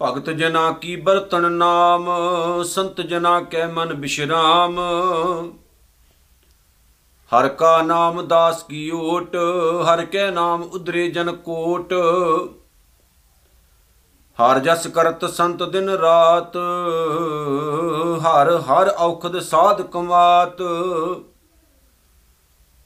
[0.00, 2.10] ਭਗਤ ਜਨਾ ਕੀ ਬਰਤਨ ਨਾਮ,
[2.62, 4.78] ਸੰਤ ਜਨਾ ਕੈ ਮਨ ਬਿਸ਼ਰਾਮ।
[7.32, 9.36] ਹਰ ਕਾ ਨਾਮ ਦਾਸ ਕੀ ਓਟ,
[9.84, 11.92] ਹਰ ਕੈ ਨਾਮ ਉਦਰੇ ਜਨ ਕੋਟ।
[14.38, 16.56] ਹਰ ਜਸ ਕਰਤ ਸੰਤ ਦਿਨ ਰਾਤ,
[18.20, 20.62] ਹਰ ਹਰ ਔਖਦ ਸਾਧ ਕਮਾਤ।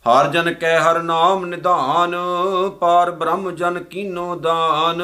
[0.07, 2.17] ਹਰ ਜਨ ਕੈ ਹਰ ਨਾਮ ਨਿਧਾਨ,
[2.81, 5.03] ਪਾਰ ਬ੍ਰਹਮ ਜਨ ਕੀਨੋ ਦਾਨ।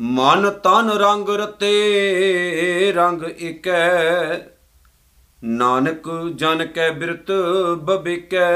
[0.00, 4.38] ਮਨ ਤਨ ਰੰਗ ਰਤੇ, ਰੰਗ ਏਕੈ
[5.44, 7.32] ਨਾਨਕ ਜਨ ਕੈ ਬਿਰਤ
[7.78, 8.50] ਬਬਿਕੈ।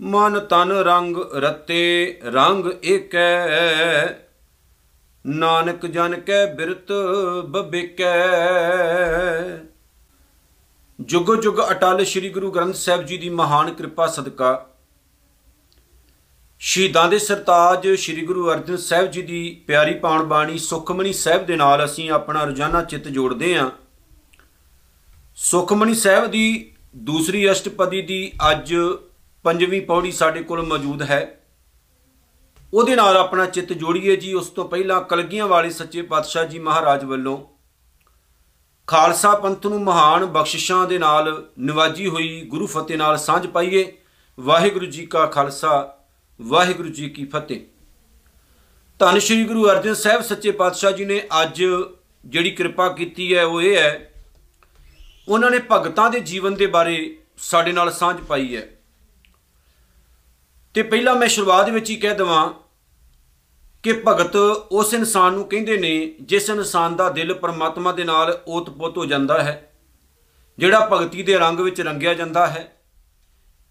[0.00, 3.46] ਮਨ ਤਨ ਰੰਗ ਰਤੇ, ਰੰਗ ਏਕੈ
[5.26, 6.92] ਨਾਨਕ ਜਨ ਕੈ ਬਿਰਤ
[7.46, 8.10] ਬਬਿਕੈ।
[11.00, 14.66] ਜੁਗ ਜੁਗ ਅਟਲ ਸ੍ਰੀ ਗੁਰੂ ਗ੍ਰੰਥ ਸਾਹਿਬ ਜੀ ਦੀ ਮਹਾਨ ਕਿਰਪਾ ਸਦਕਾ
[16.58, 21.56] ਸ਼ਹੀਦਾਂ ਦੇ ਸਰਤਾਜ ਸ੍ਰੀ ਗੁਰੂ ਅਰਜਨ ਸਾਹਿਬ ਜੀ ਦੀ ਪਿਆਰੀ ਪਾਣ ਬਾਣੀ ਸੁਖਮਨੀ ਸਾਹਿਬ ਦੇ
[21.56, 23.70] ਨਾਲ ਅਸੀਂ ਆਪਣਾ ਰੋਜ਼ਾਨਾ ਚਿੱਤ ਜੋੜਦੇ ਹਾਂ।
[25.36, 28.74] ਸੁਖਮਨੀ ਸਾਹਿਬ ਦੀ ਦੂਸਰੀ ਅਸ਼ਟਪਦੀ ਦੀ ਅੱਜ
[29.42, 31.40] ਪੰਜਵੀਂ ਪੌੜੀ ਸਾਡੇ ਕੋਲ ਮੌਜੂਦ ਹੈ।
[32.74, 37.04] ਉਹਦੇ ਨਾਲ ਆਪਣਾ ਚਿੱਤ ਜੋੜੀਏ ਜੀ, ਉਸ ਤੋਂ ਪਹਿਲਾਂ ਕਲਗੀਆਂ ਵਾਲੇ ਸੱਚੇ ਪਾਤਸ਼ਾਹ ਜੀ ਮਹਾਰਾਜ
[37.04, 37.49] ਵੱਲੋਂ
[38.90, 43.92] ਖਾਲਸਾ ਪੰਥ ਨੂੰ ਮਹਾਨ ਬਖਸ਼ਿਸ਼ਾਂ ਦੇ ਨਾਲ ਨਿਵਾਜੀ ਹੋਈ ਗੁਰੂ ਫਤਿਹ ਨਾਲ ਸਾਂਝ ਪਾਈਏ।
[44.40, 45.98] ਵਾਹਿਗੁਰੂ ਜੀ ਕਾ ਖਾਲਸਾ,
[46.42, 47.60] ਵਾਹਿਗੁਰੂ ਜੀ ਕੀ ਫਤਿਹ।
[48.98, 51.64] ਧੰਨ ਸ਼੍ਰੀ ਗੁਰੂ ਅਰਜਨ ਸਾਹਿਬ ਸੱਚੇ ਪਾਤਸ਼ਾਹ ਜੀ ਨੇ ਅੱਜ
[52.26, 54.12] ਜਿਹੜੀ ਕਿਰਪਾ ਕੀਤੀ ਹੈ, ਉਹ ਇਹ ਹੈ,
[55.28, 58.68] ਉਹਨਾਂ ਨੇ ਭਗਤਾਂ ਦੇ ਜੀਵਨ ਦੇ ਬਾਰੇ ਸਾਡੇ ਨਾਲ ਸਾਂਝ ਪਾਈ ਹੈ।
[60.74, 62.69] ਤੇ ਪਹਿਲਾਂ ਮੈਂ ਸ਼ੁਰੂਆਤ ਵਿੱਚ ਹੀ ਕਹਿ ਦਵਾਂ
[63.82, 64.36] ਕਿ ਭਗਤ
[64.70, 69.42] ਉਸ ਇਨਸਾਨ ਨੂੰ ਕਹਿੰਦੇ ਨੇ ਜਿਸ ਇਨਸਾਨ ਦਾ ਦਿਲ ਪਰਮਾਤਮਾ ਦੇ ਨਾਲ ਓਤ-ਪੋਤ ਹੋ ਜਾਂਦਾ
[69.42, 69.72] ਹੈ,
[70.58, 72.76] ਜਿਹੜਾ ਭਗਤੀ ਦੇ ਰੰਗ ਵਿੱਚ ਰੰਗਿਆ ਜਾਂਦਾ ਹੈ,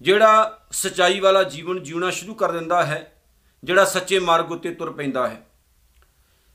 [0.01, 3.21] ਜਿਹੜਾ ਸਚਾਈ ਵਾਲਾ ਜੀਵਨ ਜਿਉਣਾ ਸ਼ੁਰੂ ਕਰ ਦਿੰਦਾ ਹੈ,
[3.63, 5.47] ਜਿਹੜਾ ਸੱਚੇ ਮਾਰਗ ਉੱਤੇ ਤੁਰ ਪੈਂਦਾ ਹੈ।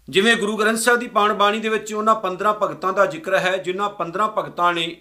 [0.09, 3.56] ਜਿਵੇਂ ਗੁਰੂ ਗ੍ਰੰਥ ਸਾਹਿਬ ਦੀ ਪਾਣ ਬਾਣੀ ਦੇ ਵਿੱਚ ਉਹਨਾਂ 15 ਭਗਤਾਂ ਦਾ ਜ਼ਿਕਰ ਹੈ,
[3.56, 4.97] ਜਿਨ੍ਹਾਂ 15 ਭਗਤਾਂ ਨੇ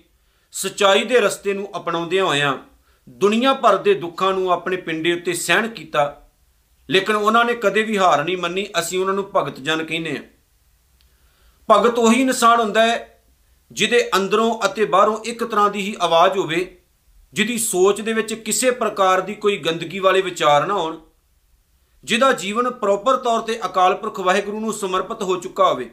[0.52, 2.58] ਸਚਾਈ ਦੇ ਰਸਤੇ ਨੂੰ ਅਪਣਾਉਂਦਿਆਂ ਹੋਇਆਂ
[3.10, 6.23] ਦੁਨੀਆ ਭਰ ਦੇ ਦੁੱਖਾਂ ਨੂੰ ਆਪਣੇ ਪਿੰਡੇ ਉੱਤੇ ਸਹਿਣ ਕੀਤਾ
[6.90, 10.24] ਲੇਕਿਨ ਉਹਨਾਂ ਨੇ ਕਦੇ ਵੀ ਹਾਰ ਨਹੀਂ ਮੰਨੀ, ਅਸੀਂ ਉਹਨਾਂ ਨੂੰ ਭਗਤ ਜਨ ਕਹਿੰਦੇ ਆ
[11.70, 13.22] ਭਗਤ ਉਹੀ ਇਨਸਾਨ ਹੁੰਦਾ ਹੈ
[13.72, 16.78] ਜਿਹਦੇ ਅੰਦਰੋਂ ਅਤੇ ਬਾਹਰੋਂ ਇੱਕ ਤਰ੍ਹਾਂ ਦੀ ਹੀ ਆਵਾਜ਼ ਹੋਵੇ,
[17.34, 20.98] ਜਿਹਦੀ ਸੋਚ ਦੇ ਵਿੱਚ ਕਿਸੇ ਪ੍ਰਕਾਰ ਦੀ ਕੋਈ ਗੰਦਗੀ ਵਾਲੇ ਵਿਚਾਰ ਨਾ ਹੋਣ,
[22.04, 25.90] ਜਿਹਦਾ ਜੀਵਨ ਪ੍ਰੋਪਰ ਤੌਰ ਤੇ ਅਕਾਲ ਪੁਰਖ ਵਾਹਿਗੁਰੂ ਨੂੰ ਸਮਰਪਿਤ ਹੋ ਚੁੱਕਾ ਹੋਵੇ।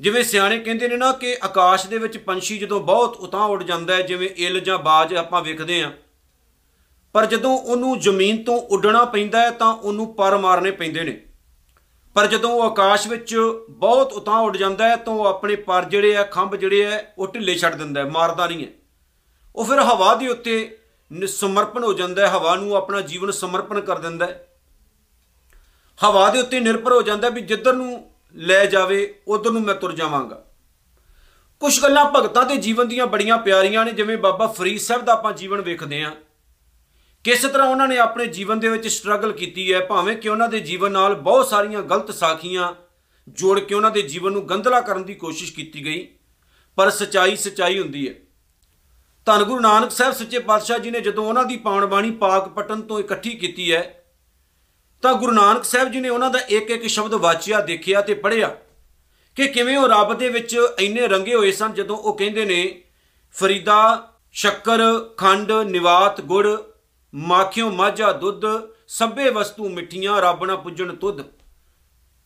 [0.00, 3.94] ਜਿਵੇਂ ਸਿਆਣੇ ਕਹਿੰਦੇ ਨੇ ਨਾ ਕਿ ਆਕਾਸ਼ ਦੇ ਵਿੱਚ ਪੰਛੀ ਜਦੋਂ ਬਹੁਤ ਉਤਾਂ ਉੱਡ ਜਾਂਦਾ
[3.94, 5.90] ਹੈ, ਜਿਵੇਂ ਇਲ ਜਾਂ ਬਾਜ ਆਪਾਂ ਵੇਖਦੇ ਆਂ
[7.12, 11.26] ਪਰ ਜਦੋਂ ਉਹਨੂੰ ਜ਼ਮੀਨ ਤੋਂ ਉੱਡਣਾ ਪੈਂਦਾ ਹੈ ਤਾਂ ਉਹਨੂੰ ਪਰ ਮਾਰਨੇ ਪੈਂਦੇ ਨੇ।
[12.14, 13.36] ਪਰ ਜਦੋਂ ਉਹ ਆਕਾਸ਼ ਵਿੱਚ
[13.70, 17.26] ਬਹੁਤ ਉਤਾਂ ਉੱਡ ਜਾਂਦਾ ਹੈ ਤਾਂ ਉਹ ਆਪਣੇ ਪਰ ਜਿਹੜੇ ਆ, ਖੰਭ ਜਿਹੜੇ ਆ, ਉਹ
[17.26, 18.72] ਢਿੱਲੇ ਛੱਡ ਦਿੰਦਾ ਹੈ, ਮਾਰਦਾ ਨਹੀਂ ਹੈ।
[19.56, 20.78] ਉਹ ਫਿਰ ਹਵਾ ਦੇ ਉੱਤੇ
[21.26, 24.46] ਸਮਰਪਣ ਹੋ ਜਾਂਦਾ ਹੈ, ਹਵਾ ਨੂੰ ਆਪਣਾ ਜੀਵਨ ਸਮਰਪਣ ਕਰ ਦਿੰਦਾ ਹੈ।
[26.04, 29.92] ਹਵਾ ਦੇ ਉੱਤੇ ਨਿਰਭਰ ਹੋ ਜਾਂਦਾ ਵੀ ਜਿੱਧਰ ਨੂੰ ਲੈ ਜਾਵੇ, ਉਧਰ ਨੂੰ ਮੈਂ ਤੁਰ
[29.92, 30.44] ਜਾਵਾਂਗਾ।
[31.60, 35.32] ਕੁਝ ਗੱਲਾਂ ਭਗਤਾਂ ਦੇ ਜੀਵਨ ਦੀਆਂ ਬੜੀਆਂ ਪਿਆਰੀਆਂ ਨੇ, ਜਿਵੇਂ ਬਾਬਾ ਫਰੀਦ ਸਾਹਿਬ ਦਾ ਆਪਾਂ
[35.32, 36.12] ਜੀਵਨ ਵੇਖਦੇ ਆਂ
[37.24, 40.60] ਕਿਸ ਤਰ੍ਹਾਂ ਉਹਨਾਂ ਨੇ ਆਪਣੇ ਜੀਵਨ ਦੇ ਵਿੱਚ ਸਟਰਗਲ ਕੀਤੀ ਹੈ, ਭਾਵੇਂ ਕਿ ਉਹਨਾਂ ਦੇ
[40.60, 42.72] ਜੀਵਨ ਨਾਲ ਬਹੁਤ ਸਾਰੀਆਂ ਗਲਤ ਸਾਖੀਆਂ
[43.28, 46.06] ਜੋੜ ਕੇ ਉਹਨਾਂ ਦੇ ਜੀਵਨ ਨੂੰ ਗੰਧਲਾ ਕਰਨ ਦੀ ਕੋਸ਼ਿਸ਼ ਕੀਤੀ ਗਈ,
[46.78, 48.14] ਪਰ ਸਚਾਈ ਸਚਾਈ ਹੁੰਦੀ ਹੈ।
[49.26, 52.80] ਧੰਨ ਗੁਰੂ ਨਾਨਕ ਸਾਹਿਬ ਸੱਚੇ ਪਾਤਸ਼ਾਹ ਜੀ ਨੇ ਜਦੋਂ ਉਹਨਾਂ ਦੀ ਪਾਵਨ ਬਾਣੀ ਪਾਕ ਪਟਨ
[52.82, 53.82] ਤੋਂ ਇਕੱਠੀ ਕੀਤੀ ਹੈ,
[55.02, 58.56] ਤਾਂ ਗੁਰੂ ਨਾਨਕ ਸਾਹਿਬ ਜੀ ਨੇ ਉਹਨਾਂ ਦਾ ਇੱਕ ਇੱਕ ਸ਼ਬਦ ਵਾਚਿਆ, ਦੇਖਿਆ ਤੇ ਪੜ੍ਹਿਆ
[59.36, 62.82] ਕਿ ਕਿਵੇਂ ਉਹ ਰੱਬ ਦੇ ਵਿੱਚ ਇੰਨੇ ਰੰਗੇ ਹੋਏ ਸਨ ਜਦੋਂ ਉਹ ਕਹਿੰਦੇ ਨੇ,
[63.34, 64.82] ਫਰੀਦਾ, ਸ਼ੱਕਰ,
[65.16, 66.46] ਖੰਡ, ਨਿਵਾਤ, ਗੁੜ
[67.14, 68.44] ਮਾਖਿਓ ਮਾਝਾ ਦੁੱਧ,
[68.88, 71.20] ਸਭੇ ਵਸਤੂ ਮਿੱਠੀਆਂ, ਰੱਬ ਨਾ ਪੁੱਜਣ ਤੁਧ।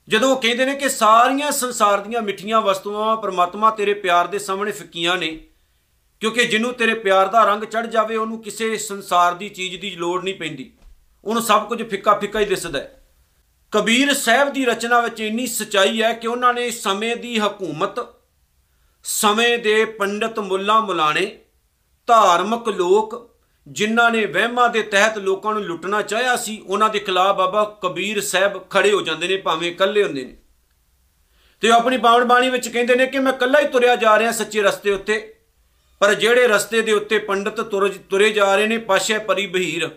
[0.09, 4.73] ਜਦੋਂ ਉਹ ਕਹਿੰਦੇ ਨੇ ਕਿ ਸਾਰੀਆਂ ਸੰਸਾਰ ਦੀਆਂ ਮਿੱਠੀਆਂ ਵਸਤੂਆਂ ਪਰਮਾਤਮਾ ਤੇਰੇ ਪਿਆਰ ਦੇ ਸਾਹਮਣੇ
[4.73, 5.49] ਫਿੱਕੀਆਂ ਨੇ,
[6.21, 10.25] ਕਿਉਂਕਿ ਜਿਹਨੂੰ ਤੇਰੇ ਪਿਆਰ ਦਾ ਰੰਗ ਚੜ ਜਾਵੇ, ਉਹਨੂੰ ਕਿਸੇ ਸੰਸਾਰ ਦੀ ਚੀਜ਼ ਦੀ ਲੋੜ
[10.25, 10.73] ਨਹੀਂ ਪੈਂਦੀ।
[11.25, 13.01] ਉਹਨੂੰ ਸਭ ਕੁਝ ਫਿੱਕਾ ਫਿੱਕਾ ਹੀ ਦਿਸਦਾ ਹੈ।
[13.73, 18.07] ਕਬੀਰ ਸਾਹਿਬ ਦੀ ਰਚਨਾ ਵਿੱਚ ਇੰਨੀ ਸਚਾਈ ਹੈ ਕਿ ਉਹਨਾਂ ਨੇ ਸਮੇਂ ਦੀ ਹਕੂਮਤ,
[19.05, 21.39] ਸਮੇਂ ਦੇ ਪੰਡਤ ਮੁੱਲਾ ਮੁਲਾਣੇ
[22.07, 23.34] ਧਾਰਮਿਕ ਲੋਕ
[23.67, 28.21] ਜਿਨ੍ਹਾਂ ਨੇ ਵਹਿਮਾਂ ਦੇ ਤਹਿਤ ਲੋਕਾਂ ਨੂੰ ਲੁੱਟਣਾ ਚਾਹਿਆ ਸੀ, ਉਹਨਾਂ ਦੇ ਖਿਲਾਫ ਬਾਬਾ ਕਬੀਰ
[28.21, 30.37] ਸਾਹਿਬ ਖੜੇ ਹੋ ਜਾਂਦੇ ਨੇ, ਭਾਵੇਂ ਇਕੱਲੇ ਹੁੰਦੇ ਨੇ।
[31.63, 34.33] ਤੇ ਉਹ ਆਪਣੀ ਬਾਵਣ ਬਾਣੀ ਵਿੱਚ ਕਹਿੰਦੇ ਨੇ ਕਿ ਮੈਂ ਇਕੱਲਾ ਹੀ ਤੁਰਿਆ ਜਾ ਰਿਹਾ
[34.33, 35.19] ਸੱਚੇ ਰਸਤੇ ਉੱਤੇ,
[36.01, 37.61] ਪਰ ਜਿਹੜੇ ਰਸਤੇ ਦੇ ਉੱਤੇ ਪੰਡਤ
[38.11, 39.89] ਤੁਰੇ ਜਾ ਰਹੇ ਨੇ, ਪਾਸ਼ੇ ਪਰੀ ਬਹੀਰ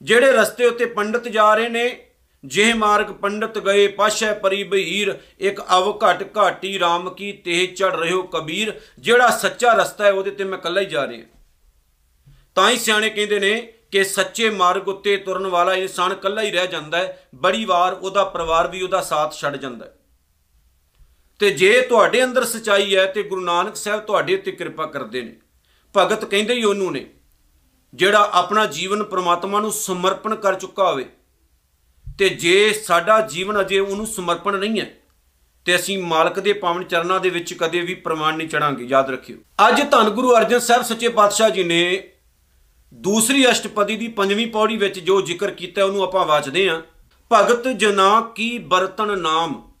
[0.00, 2.06] ਜਿਹੜੇ ਰਸਤੇ ਉੱਤੇ ਪੰਡਤ ਜਾ ਰਹੇ ਨੇ
[2.44, 7.94] ਜੇ ਮਾਰਗ ਪੰਡਤ ਗਏ, ਪਾਸ਼ੇ ਪਰੀ ਬਹੀਰ ਇੱਕ ਅਵ ਘਟ ਘਾਟੀ RAM ਕੀ ਤੇ ਚੜ
[7.96, 11.26] ਰਹਿਓ ਕਬੀਰ, ਜਿਹੜਾ ਸੱਚਾ ਰਸਤਾ ਹੈ, ਉਹਦੇ ਤੇ ਮੈਂ ਇਕੱਲਾ ਹੀ ਜਾ ਰਿਹਾ।
[12.54, 16.68] ਤਾਂ ਹੀ ਸਿਆਣੇ ਕਹਿੰਦੇ ਨੇ ਕਿ ਸੱਚੇ ਮਾਰਗ ਉੱਤੇ ਤੁਰਨ ਵਾਲਾ ਇਨਸਾਨ ਇਕੱਲਾ ਹੀ ਰਹਿ
[16.68, 19.96] ਜਾਂਦਾ ਹੈ, ਬੜੀ ਵਾਰ ਉਹਦਾ ਪਰਿਵਾਰ ਵੀ ਉਹਦਾ ਸਾਥ ਛੱਡ ਜਾਂਦਾ ਹੈ।
[21.38, 25.36] ਤੇ ਜੇ ਤੁਹਾਡੇ ਅੰਦਰ ਸਚਾਈ ਹੈ ਤੇ ਗੁਰੂ ਨਾਨਕ ਸਾਹਿਬ ਤੁਹਾਡੇ ਉੱਤੇ ਕਿਰਪਾ ਕਰਦੇ ਨੇ।
[25.94, 27.06] ਭਗਤ ਕਹਿੰਦੇ ਹੀ ਉਹਨੂੰ ਨੇ,
[27.94, 31.04] ਜਿਹੜਾ ਆਪਣਾ ਜੀਵਨ ਪ੍ਰਮਾਤਮਾ ਨੂੰ ਸਮਰਪਣ ਕਰ ਚੁੱਕਾ ਹੋਵੇ,
[32.18, 34.90] ਤੇ ਜੇ ਸਾਡਾ ਜੀਵਨ ਅਜੇ ਉਹਨੂੰ ਸਮਰਪਣ ਨਹੀਂ ਹੈ,
[35.66, 39.36] ਤੇ ਅਸੀਂ ਮਾਲਕ ਦੇ ਪਾਵਨ ਚਰਨਾਂ ਦੇ ਵਿੱਚ ਕਦੇ ਵੀ ਪ੍ਰਮਾਣ ਨਹੀਂ ਚੜਾਂਗੇ, ਯਾਦ ਰੱਖਿਓ।
[39.68, 42.08] ਅੱਜ ਧੰਨ ਗੁਰੂ ਅਰਜਨ ਸਾਹਿਬ ਸੱਚੇ ਪਾਤਸ਼ਾਹ ਜੀ ਨੇ
[42.92, 46.82] ਦੂਸਰੀ ਅਸ਼ਟਪਦੀ ਦੀ ਪੰਜਵੀਂ ਪੌੜੀ ਵਿੱਚ ਜੋ ਜ਼ਿਕਰ ਕੀਤਾ ਉਹਨੂੰ ਆਪਾਂ ਵਾਚਦੇ ਹਾਂ।
[47.32, 49.72] ਭਗਤ ਜਨਾ ਕੀ ਬਰਤਨ ਨਾਮ?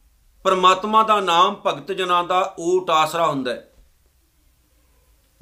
[0.44, 3.72] ਪਰਮਾਤਮਾ ਦਾ ਨਾਮ, ਭਗਤ ਜਨਾਂ ਦਾ ਓਟ ਆਸਰਾ ਹੁੰਦਾ ਹੈ।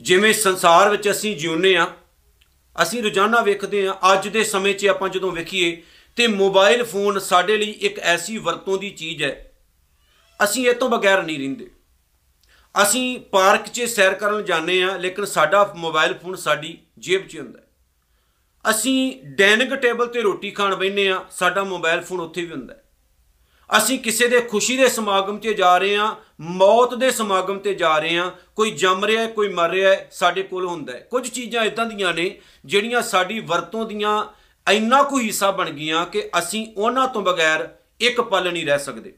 [0.00, 1.86] ਜਿਵੇਂ ਸੰਸਾਰ ਵਿੱਚ ਅਸੀਂ ਜਿਉਂਦੇ ਆ
[2.82, 5.82] ਅਸੀਂ ਰੋਜ਼ਾਨਾ ਵੇਖਦੇ ਆ ਅੱਜ ਦੇ ਸਮੇਂ 'ਚ ਆਪਾਂ ਜਦੋਂ ਵੇਖੀਏ,
[6.16, 9.52] ਤੇ ਮੋਬਾਈਲ ਫੋਨ ਸਾਡੇ ਲਈ ਇੱਕ ਐਸੀ ਵਰਤੋਂ ਦੀ ਚੀਜ਼ ਹੈ।
[10.44, 11.70] ਅਸੀਂ ਇਹ ਤੋਂ ਬਗੈਰ ਨਹੀਂ ਰਹਿੰਦੇ।
[12.82, 17.58] ਅਸੀਂ ਪਾਰਕ 'ਚ ਸੈਰ ਕਰਨ ਜਾਂਦੇ ਆ ਲੇਕਿਨ ਸਾਡਾ ਮੋਬਾਈਲ ਫੋਨ ਸਾਡੀ ਜੇਬ 'ਚ ਹੁੰਦਾ
[17.58, 17.66] ਹੈ।
[18.64, 22.84] ਅਸੀਂ ਡਾਈਨਿੰਗ ਟੇਬਲ ਤੇ ਰੋਟੀ ਖਾਣ ਬੈਠੇ ਆ ਸਾਡਾ ਮੋਬਾਈਲ ਫੋਨ ਉੱਥੇ ਵੀ ਹੁੰਦਾ ਹੈ।
[23.70, 27.98] ਅਸੀਂ ਕਿਸੇ ਦੇ ਖੁਸ਼ੀ ਦੇ ਸਮਾਗਮ 'ਤੇ ਜਾ ਰਹੇ ਆ ਮੌਤ ਦੇ ਸਮਾਗਮ ਤੇ ਜਾ
[27.98, 31.28] ਰਹੇ ਆ ਕੋਈ ਜੰਮ ਰਿਹਾ ਹੈ, ਕੋਈ ਮਰ ਰਿਹਾ ਹੈ, ਸਾਡੇ ਕੋਲ ਹੁੰਦਾ ਹੈ ਕੁਝ
[31.28, 34.24] ਚੀਜ਼ਾਂ ਇਦਾਂ ਦੀਆਂ ਨੇ, ਜਿਹੜੀਆਂ ਸਾਡੀ ਵਰਤੋਂ ਦੀਆਂ
[34.66, 37.68] ਇੰਨਾ ਕੁ ਹਿੱਸਾ ਬਣ ਗਈਆਂ ਕਿ ਅਸੀਂ ਉਹਨਾਂ ਤੋਂ ਬਗੈਰ
[38.00, 39.12] ਇੱਕ ਪਲ ਨਹੀਂ ਰਹਿ ਸਕਦੇ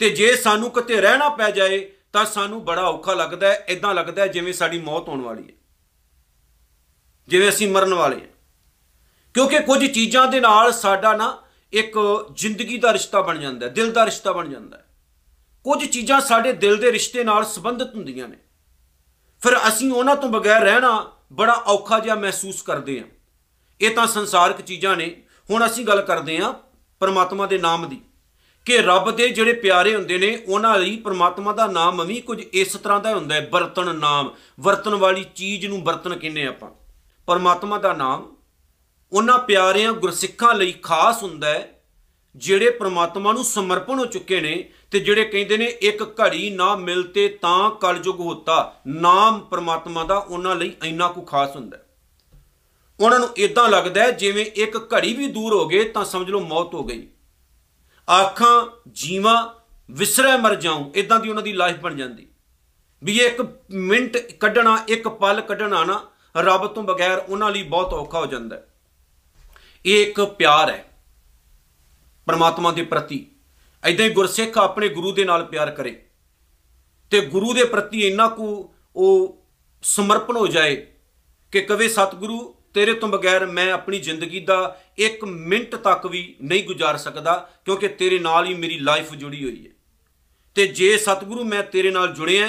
[0.00, 1.78] ਤੇ ਜੇ ਸਾਨੂੰ ਕਿਤੇ ਰਹਿਣਾ ਪੈ ਜਾਏ,
[2.12, 5.54] ਤਾਂ ਸਾਨੂੰ ਬੜਾ ਔਖਾ ਲੱਗਦਾ ਹੈ ਇਦਾਂ ਲੱਗਦਾ ਹੈ ਜਿਵੇਂ ਸਾਡੀ ਮੌਤ ਹੋਣ ਵਾਲੀ ਹੈ
[7.28, 8.28] ਜਿਵੇਂ ਅਸੀਂ ਮਰਨ ਵਾਲੇ ਹਾਂ।
[9.34, 11.38] ਕਿਉਂਕਿ ਕੁਝ ਚੀਜ਼ਾਂ ਦੇ ਨਾਲ ਸਾਡਾ ਨਾ
[11.72, 11.98] ਇੱਕ
[12.34, 14.82] ਜ਼ਿੰਦਗੀ ਦਾ ਰਿਸ਼ਤਾ ਬਣ ਜਾਂਦਾ ਹੈ, ਦਿਲ ਦਾ ਰਿਸ਼ਤਾ ਬਣ ਜਾਂਦਾ ਹੈ।
[15.64, 18.36] ਕੁਝ ਚੀਜ਼ਾਂ ਸਾਡੇ ਦਿਲ ਦੇ ਰਿਸ਼ਤੇ ਨਾਲ ਸੰਬੰਧਿਤ ਹੁੰਦੀਆਂ ਨੇ।
[19.40, 23.06] ਫਿਰ ਅਸੀਂ ਉਹਨਾਂ ਤੋਂ ਬਗੈਰ ਰਹਿਣਾ ਬੜਾ ਔਖਾ ਜਿਹਾ ਮਹਿਸੂਸ ਕਰਦੇ ਹਾਂ।
[23.80, 26.54] ਇਹ ਤਾਂ ਸੰਸਾਰਿਕ ਚੀਜ਼ਾਂ ਨੇ। ਹੁਣ ਅਸੀਂ ਗੱਲ ਕਰਦੇ ਹਾਂ
[27.00, 28.00] ਪਰਮਾਤਮਾ ਦੇ ਨਾਮ ਦੀ।
[28.64, 32.72] ਕਿ ਰੱਬ ਦੇ ਜਿਹੜੇ ਪਿਆਰੇ ਹੁੰਦੇ ਨੇ, ਉਹਨਾਂ ਲਈ ਪਰਮਾਤਮਾ ਦਾ ਨਾਮ ਵੀ ਕੁਝ ਇਸ
[32.72, 36.85] ਤਰ੍ਹਾਂ ਦਾ ਹੁੰਦਾ ਹੈ ਬਰਤਨ ਨਾਮ। ਵਰਤਨ ਵਾਲੀ ਚੀਜ਼ ਨੂੰ ਬਰਤਨ ਕਹਿੰਦੇ ਆਪਾਂ।
[37.26, 38.36] ਪਰਮਾਤਮਾ ਦਾ ਨਾਮ,
[39.12, 41.72] ਉਹਨਾਂ ਪਿਆਰਿਆਂ ਗੁਰਸਿੱਖਾਂ ਲਈ ਖਾਸ ਹੁੰਦਾ ਹੈ,
[42.36, 47.28] ਜਿਹੜੇ ਪ੍ਰਮਾਤਮਾ ਨੂੰ ਸਮਰਪਣ ਹੋ ਚੁੱਕੇ ਨੇ ਤੇ ਜਿਹੜੇ ਕਹਿੰਦੇ ਨੇ ਇੱਕ ਘੜੀ ਨਾ ਮਿਲਤੇ
[47.28, 51.82] ਤਾਂ ਕਲਯੁਗ ਹੋਤਾ, ਨਾਮ ਪ੍ਰਮਾਤਮਾ ਦਾ ਉਹਨਾਂ ਲਈ ਇੰਨਾ ਕੁ ਖਾਸ ਹੁੰਦਾ ਹੈ।
[53.00, 56.40] ਉਹਨਾਂ ਨੂੰ ਇਦਾਂ ਲੱਗਦਾ ਹੈ ਜਿਵੇਂ ਇੱਕ ਘੜੀ ਵੀ ਦੂਰ ਹੋ ਗਏ ਤਾਂ ਸਮਝ ਲਓ
[56.40, 57.06] ਮੌਤ ਹੋ ਗਈ।
[58.08, 59.48] ਆਖਾਂ, ਜੀਵਾਂ
[59.90, 62.26] ਵਿਸਰੈ ਮਰ ਜਾਉਂ ਇਦਾਂ ਦੀ ਉਹਨਾਂ ਦੀ ਲਾਈਫ ਬਣ ਜਾਂਦੀ।
[63.04, 66.02] ਵੀ ਇਹ ਇੱਕ ਮਿੰਟ ਕੱਢਣਾ, ਇੱਕ ਪਲ ਕੱਢਣਾ ਨਾ
[66.36, 68.66] ਰੱਬ ਤੋਂ ਬਗੈਰ ਉਹਨਾਂ ਲਈ ਬਹੁਤ ਔਖਾ ਹੋ ਜਾਂਦਾ ਹੈ।
[69.86, 70.84] ਇਹ ਇੱਕ ਪਿਆਰ ਹੈ,
[72.26, 73.26] ਪਰਮਾਤਮਾ ਦੇ ਪ੍ਰਤੀ।
[73.84, 76.02] ਐਦਾਂ ਹੀ ਗੁਰਸਿੱਖ ਆਪਣੇ ਗੁਰੂ ਦੇ ਨਾਲ ਪਿਆਰ ਕਰੇ
[77.10, 79.42] ਤੇ ਗੁਰੂ ਦੇ ਪ੍ਰਤੀ ਇੰਨਾ ਕੁ ਉਹ
[79.82, 80.86] ਸਮਰਪਣ ਹੋ ਜਾਏ
[81.52, 86.64] ਕਿ ਕਵੇ, ਸਤਿਗੁਰੂ, ਤੇਰੇ ਤੋਂ ਬਗੈਰ ਮੈਂ ਆਪਣੀ ਜ਼ਿੰਦਗੀ ਦਾ ਇੱਕ ਮਿੰਟ ਤੱਕ ਵੀ ਨਹੀਂ
[86.64, 89.72] ਗੁਜ਼ਾਰ ਸਕਦਾ, ਕਿਉਂਕਿ ਤੇਰੇ ਨਾਲ ਹੀ ਮੇਰੀ ਲਾਈਫ ਜੁੜੀ ਹੋਈ ਹੈ।
[90.54, 92.48] ਤੇ ਜੇ ਸਤਿਗੁਰੂ ਮੈਂ ਤੇਰੇ ਨਾਲ ਜੁੜਿਆ,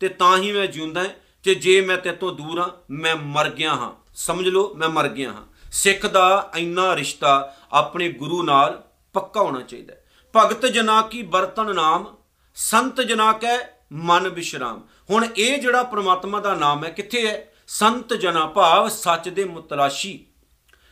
[0.00, 1.10] ਤੇ ਤਾਂ ਹੀ ਮੈਂ ਜਿਉਂਦਾ ਹਾਂ।
[1.42, 5.08] ਤੇ ਜੇ ਮੈਂ ਤੇਰੇ ਤੋਂ ਦੂਰ ਹਾਂ, ਮੈਂ ਮਰ ਗਿਆ ਹਾਂ। ਸਮਝ ਲਓ, ਮੈਂ ਮਰ
[5.08, 10.04] ਗਿਆ ਹਾਂ। ਸਿੱਖ ਦਾ ਇੰਨਾ ਰਿਸ਼ਤਾ ਆਪਣੇ ਗੁਰੂ ਨਾਲ ਪੱਕਾ ਹੋਣਾ ਚਾਹੀਦਾ ਹੈ।
[10.36, 12.16] ਭਗਤ ਜਨਾ ਕੀ ਬਰਤਨ ਨਾਮ,
[12.54, 13.58] ਸੰਤ ਜਨਾ ਕੈ
[13.92, 17.52] ਮਨ ਵਿਸ਼ਰਾਮ। ਹੁਣ ਇਹ ਜਿਹੜਾ ਪ੍ਰਮਾਤਮਾ ਦਾ ਨਾਮ ਹੈ, ਕਿੱਥੇ ਹੈ?
[17.66, 20.26] ਸੰਤ ਜਨਾ ਭਾਵ ਸੱਚ ਦੇ ਮੁਤਲਾਸ਼ੀ।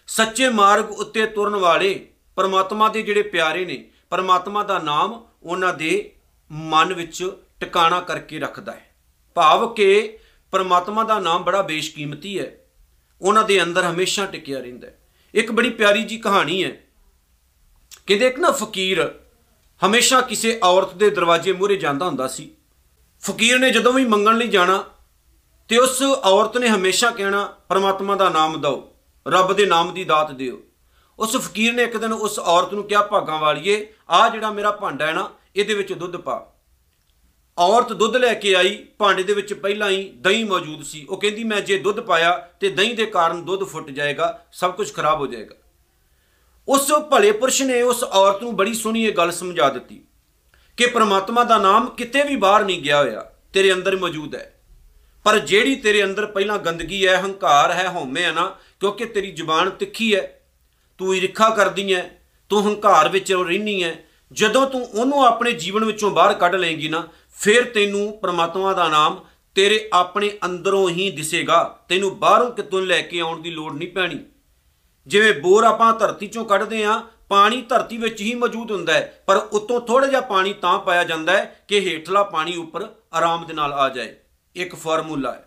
[0.07, 6.13] ਸੱਚੇ ਮਾਰਗ ਉੱਤੇ ਤੁਰਨ ਵਾਲੇ ਪਰਮਾਤਮਾ ਦੇ ਜਿਹੜੇ ਪਿਆਰੇ ਨੇ, ਪਰਮਾਤਮਾ ਦਾ ਨਾਮ ਉਹਨਾਂ ਦੇ
[6.53, 8.91] ਮਨ ਵਿੱਚ ਟਿਕਾਣਾ ਕਰਕੇ ਰੱਖਦਾ ਹੈ।
[9.35, 10.19] ਭਾਵ ਕਿ
[10.51, 12.57] ਪਰਮਾਤਮਾ ਦਾ ਨਾਮ ਬੜਾ ਬੇਸ਼ਕੀਮਤੀ ਹੈ।
[13.21, 14.99] ਉਹਨਾਂ ਦੇ ਅੰਦਰ ਹਮੇਸ਼ਾ ਟਿਕਿਆ ਰਹਿੰਦਾ ਹੈ।
[15.35, 16.71] ਇੱਕ ਬੜੀ ਪਿਆਰੀ ਜੀ ਕਹਾਣੀ ਹੈ।
[18.07, 19.15] ਕਹਿੰਦੇ ਇੱਕ ਨਾ ਫਕੀਰ
[19.87, 22.51] ਹਮੇਸ਼ਾ ਕਿਸੇ ਔਰਤ ਦੇ ਦਰਵਾਜ਼ੇ ਮੂਹਰੇ ਜਾਂਦਾ ਹੁੰਦਾ ਸੀ।
[23.21, 24.85] ਫਕੀਰ ਨੇ ਜਦੋਂ ਵੀ ਮੰਗਣ ਲਈ ਜਾਣਾ
[25.69, 28.93] ਤੇ ਉਸ ਔਰਤ ਨੇ ਹਮੇਸ਼ਾ ਕਹਿਣਾ, ਪਰਮਾਤਮਾ ਦਾ ਨਾਮ ਦਿਓ,
[29.29, 30.63] ਰੱਬ ਦੇ ਨਾਮ ਦੀ ਦਾਤ ਦਿਓ।
[31.19, 35.07] ਉਸ ਫਕੀਰ ਨੇ ਇੱਕ ਦਿਨ ਉਸ ਔਰਤ ਨੂੰ ਕਿਹਾ, ਭਾਗਾਂ ਵਾਲੀਏ ਆ ਜਿਹੜਾ ਮੇਰਾ ਭਾਂਡਾ
[35.07, 36.55] ਹੈ ਨਾ, ਇਹਦੇ ਵਿੱਚ ਦੁੱਧ ਪਾ।
[37.59, 41.45] ਔਰਤ ਦੁੱਧ ਲੈ ਕੇ ਆਈ, ਭਾਂਡੇ ਦੇ ਵਿੱਚ ਪਹਿਲਾਂ ਹੀ ਦਹੀਂ ਮੌਜੂਦ ਸੀ। ਉਹ ਕਹਿੰਦੀ,
[41.45, 45.27] ਮੈਂ ਜੇ ਦੁੱਧ ਪਾਇਆ ਤੇ ਦਹੀਂ ਦੇ ਕਾਰਨ ਦੁੱਧ ਫੁੱਟ ਜਾਏਗਾ, ਸਭ ਕੁਝ ਖਰਾਬ ਹੋ
[45.27, 45.55] ਜਾਏਗਾ।
[46.69, 50.01] ਉਸ ਭਲੇ ਪੁਰਸ਼ ਨੇ ਉਸ ਔਰਤ ਨੂੰ ਬੜੀ ਸੋਹਣੀ ਇਹ ਗੱਲ ਸਮਝਾ ਦਿੱਤੀ
[50.79, 54.55] ਕਿ ਪ੍ਰਮਾਤਮਾ ਦਾ ਨਾਮ ਕਿਤੇ ਵੀ ਬਾਹਰ ਨਹੀਂ ਗਿਆ ਹੋਇਆ, ਤੇਰੇ ਅੰਦਰ ਮੌਜੂਦ ਹੈ।
[55.27, 59.71] ਪਰ ਜਿਹੜੀ ਤੇਰੇ ਅੰਦਰ ਪਹਿਲਾਂ ਗੰਦਗੀ ਹੈ, ਹੰਕਾਰ ਹੈ, ਹਉਮੈ ਹੈ ਨਾ, ਕਿਉਂਕਿ ਤੇਰੀ ਜ਼ੁਬਾਨ
[59.71, 60.41] ਤਿੱਖੀ ਹੈ,
[60.99, 62.11] ਤੂੰ ਈਰਖਾ ਕਰਦੀ ਹੈ,
[62.51, 63.97] ਤੂੰ ਹੰਕਾਰ ਵਿੱਚ ਰਹਿਨੀ ਹੈ,
[64.33, 67.09] ਜਦੋਂ ਤੂੰ ਉਹਨੂੰ ਆਪਣੇ ਜੀਵਨ ਵਿੱਚੋਂ ਬਾਹਰ ਕੱਢ ਲਏਗੀ ਨਾ
[67.41, 69.21] ਫਿਰ ਤੈਨੂੰ ਪ੍ਰਮਾਤਮਾ ਦਾ ਨਾਮ
[69.55, 74.19] ਤੇਰੇ ਆਪਣੇ ਅੰਦਰੋਂ ਹੀ ਦਿਸੇਗਾ। ਤੈਨੂੰ ਬਾਹਰੋਂ ਕਿਤੋਂ ਲੈ ਕੇ ਆਉਣ ਦੀ ਲੋੜ ਨਹੀਂ ਪੈਣੀ।
[75.07, 79.37] ਜਿਵੇਂ ਬੋਰ ਆਪਾਂ ਧਰਤੀ ਚੋਂ ਕੱਢਦੇ ਆ ਪਾਣੀ ਧਰਤੀ ਵਿੱਚ ਹੀ ਮੌਜੂਦ ਹੁੰਦਾ ਹੈ, ਪਰ
[79.37, 83.73] ਉਤੋਂ ਥੋੜਾ ਜਿਹਾ ਪਾਣੀ ਤਾਂ ਪਾਇਆ ਜਾਂਦਾ ਹੈ ਕਿ ਹੇਠਲਾ ਪਾਣੀ ਉੱਪਰ ਆਰਾਮ ਦੇ ਨਾਲ
[83.73, 84.17] ਆ ਜਾਏ।
[84.57, 85.45] ਇੱਕ ਫਾਰਮੂਲਾ ਹੈ।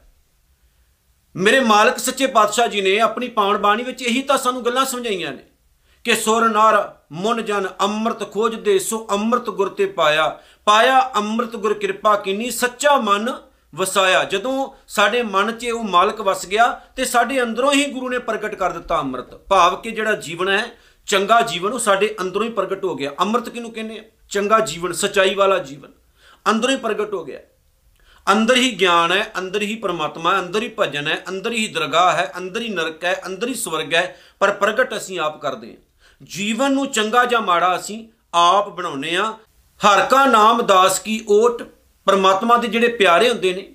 [1.36, 5.32] ਮੇਰੇ ਮਾਲਕ ਸੱਚੇ ਪਾਤਸ਼ਾਹ ਜੀ ਨੇ ਆਪਣੀ ਪਾਵਨ ਬਾਣੀ ਵਿੱਚ ਇਹੀ ਤਾਂ ਸਾਨੂੰ ਗੱਲਾਂ ਸਮਝਾਈਆਂ
[5.32, 5.44] ਨੇ।
[6.04, 11.74] ਕਿ ਸੁਰ ਨਰ ਮਨ ਜਨ ਅੰਮ੍ਰਿਤ ਖੋਜਦੇ ਸੋ ਅੰਮ੍ਰਿਤ ਗੁਰ ਤੇ ਪਾਇਆ। ਪਾਇਆ ਅੰਮ੍ਰਿਤ ਗੁਰ
[11.74, 13.34] ਕਿਰਪਾ ਕੀਨੀ, ਸੱਚਾ ਮਨ
[13.76, 18.20] ਵਸਾਇਆ। ਜਦੋਂ ਸਾਡੇ ਮਨ 'ਚ ਉਹ ਮਾਲਕ ਵਸ ਗਿਆ ਤੇ ਸਾਡੇ ਅੰਦਰੋਂ ਹੀ ਗੁਰੂ ਨੇ
[18.20, 20.66] ਪ੍ਰਗਟ ਕਰ ਦਿੱਤਾ ਅੰਮ੍ਰਿਤ। ਭਾਵ ਕਿ ਜਿਹੜਾ ਜੀਵਨ ਹੈ,
[21.06, 24.04] ਚੰਗਾ ਜੀਵਨ ਉਹ ਸਾਡੇ ਅੰਦਰੋਂ ਹੀ ਪ੍ਰਗਟ ਹੋ ਗਿਆ। ਅੰਮ੍ਰਿਤ ਕਿਹਨੂੰ ਕਹਿੰਦੇ ਆ?
[24.30, 25.92] ਚੰਗਾ ਜੀਵਨ, ਸਚਾਈ ਵਾਲਾ ਜੀਵਨ।
[26.50, 27.40] ਅੰਦਰੋਂ ਹੀ ਪ੍ਰਗਟ ਹੋ ਗਿਆ।
[28.32, 32.14] ਅੰਦਰ ਹੀ ਗਿਆਨ ਹੈ, ਅੰਦਰ ਹੀ ਪਰਮਾਤਮਾ ਹੈ, ਅੰਦਰ ਹੀ ਭਜਨ ਹੈ, ਅੰਦਰ ਹੀ ਦਰਗਾਹ
[32.14, 35.91] ਹੈ, ਅੰਦਰ ਹੀ ਨਰਕ ਹੈ, ਅੰਦਰ ਹੀ ਸਵਰਗ ਹੈ, ਪਰ ਪ੍ਰਗਟ ਅਸੀਂ ਆਪ ਕਰਦੇ ਹਾਂ।
[36.24, 39.32] ਜੀਵਨ ਨੂੰ ਚੰਗਾ ਜਾਂ ਮਾੜਾ ਅਸੀਂ ਆਪ ਬਣਾਉਨੇ ਆ
[39.82, 41.64] ਹਰ ਕਾ ਨਾਮ ਦਾਸ ਕੀ ਓਟ
[42.08, 43.74] ਪਰਮਾਤਮਾ ਦੇ ਜਿਹੜੇ ਪਿਆਰੇ ਹੁੰਦੇ ਨੇ,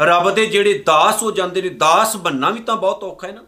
[0.00, 3.44] ਰੱਬ ਦੇ ਜਿਹੜੇ ਦਾਸ ਹੋ ਜਾਂਦੇ ਨੇ, ਦਾਸ ਬੰਨਾ ਵੀ ਤਾਂ ਬਹੁਤ ਔਖਾ ਹੈ ਨਾ।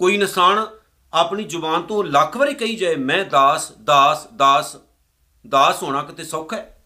[0.00, 0.66] ਕੋਈ ਇਨਸਾਨ
[1.12, 4.76] ਆਪਣੀ ਜ਼ੁਬਾਨ ਤੋਂ ਲੱਖ ਵਾਰੀ ਕਹੀ ਜਾਏ, ਮੈਂ ਦਾਸ ਦਾਸ ਦਾਸ
[5.48, 6.82] ਦਾਸ ਹੋਣਾ ਕਿਤੇ ਸੌਖਾ ਹੈ?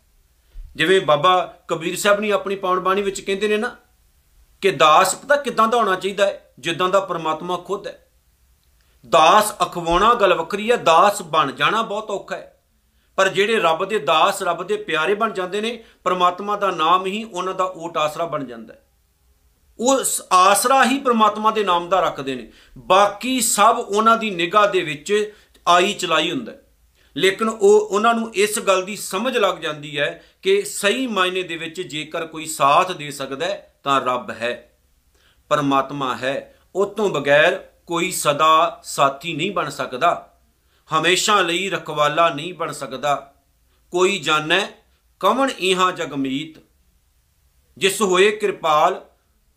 [0.77, 3.77] ਜਿਵੇਂ ਬਾਬਾ ਕਬੀਰ ਸਾਹਿਬ ਨੇ ਆਪਣੀ ਪਾਉਣ ਬਾਣੀ ਵਿੱਚ ਕਹਿੰਦੇ ਨੇ ਨਾ
[4.61, 8.10] ਕਿ ਦਾਸ ਪਤਾ ਕਿਦਾਂ ਦਾ ਹੋਣਾ ਚਾਹੀਦਾ ਹੈ, ਜਿੱਦਾਂ ਦਾ ਪਰਮਾਤਮਾ ਖੁਦ ਹੈ।
[9.09, 12.63] ਦਾਸ ਅਖਵਾਉਣਾ ਗੱਲ ਵੱਖਰੀ ਹੈ ਦਾਸ ਬਣ ਜਾਣਾ ਬਹੁਤ ਔਖਾ ਹੈ।
[13.17, 17.25] ਪਰ ਜਿਹੜੇ ਰੱਬ ਦੇ ਦਾਸ, ਰੱਬ ਦੇ ਪਿਆਰੇ ਬਣ ਜਾਂਦੇ ਨੇ, ਪਰਮਾਤਮਾ ਦਾ ਨਾਮ ਹੀ
[17.25, 18.87] ਉਹਨਾਂ ਦਾ ਓਟ ਆਸਰਾ ਬਣ ਜਾਂਦਾ ਹੈ।
[19.79, 20.01] ਉਹ
[20.33, 25.35] ਆਸਰਾ ਹੀ ਪ੍ਰਮਾਤਮਾ ਦੇ ਨਾਮ ਦਾ ਰੱਖਦੇ ਨੇ। ਬਾਕੀ ਸਭ ਉਹਨਾਂ ਦੀ ਨਿਗਾਹ ਦੇ ਵਿੱਚ
[25.69, 26.53] ਆਈ ਚਲਾਈ ਹੁੰਦਾ
[27.17, 31.57] ਲੇਕਿਨ ਉਹ ਉਹਨਾਂ ਨੂੰ ਇਸ ਗੱਲ ਦੀ ਸਮਝ ਲੱਗ ਜਾਂਦੀ ਹੈ ਕਿ ਸਹੀ ਮਾਇਨੇ ਦੇ
[31.57, 33.47] ਵਿੱਚ ਜੇਕਰ ਕੋਈ ਸਾਥ ਦੇ ਸਕਦਾ
[33.85, 34.79] ਤਾਂ ਰੱਬ ਹੈ।
[35.49, 40.39] ਪਰਮਾਤਮਾ ਹੈ। ਉਹ ਤੋਂ ਬਗੈਰ ਕੋਈ ਸਦਾ ਸਾਥੀ ਨਹੀਂ ਬਣ ਸਕਦਾ।
[40.99, 43.35] ਹਮੇਸ਼ਾ ਲਈ ਰਖਵਾਲਾ ਨਹੀਂ ਬਣ ਸਕਦਾ।
[43.91, 44.67] ਕੋਈ ਜਾਣੈ,
[45.21, 46.59] ਕਵਣ ਇਹਾਂ ਜਗਮੀਤ
[47.79, 49.05] ਜਿਸ ਹੋਏ ਕਿਰਪਾਲ,